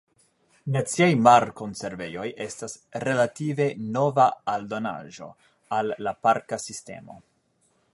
Naciaj 0.75 1.09
Mar-Konservejoj 1.25 2.25
estas 2.47 2.75
relative 3.05 3.69
nova 3.99 4.27
aldonaĵo 4.57 5.33
al 5.81 5.97
la 6.09 6.17
parka 6.29 6.65
sistemo. 6.69 7.25